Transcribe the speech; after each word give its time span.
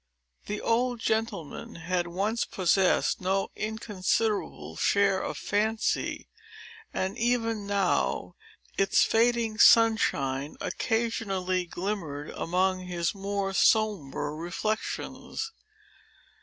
The 0.47 0.59
old 0.61 0.99
gentleman 0.99 1.75
had 1.75 2.07
once 2.07 2.43
possessed 2.43 3.21
no 3.21 3.51
inconsiderable 3.55 4.75
share 4.75 5.21
of 5.21 5.37
fancy; 5.37 6.27
and, 6.91 7.19
even 7.19 7.67
now, 7.67 8.33
its 8.79 9.03
fading 9.03 9.59
sunshine 9.59 10.55
occasionally 10.59 11.65
glimmered 11.67 12.31
among 12.31 12.87
his 12.87 13.13
more 13.13 13.53
sombre 13.53 14.33
reflections. 14.33 15.51